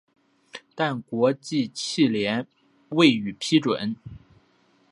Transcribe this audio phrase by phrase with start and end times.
[0.73, 2.47] 但国际汽联
[2.89, 3.95] 未予批准。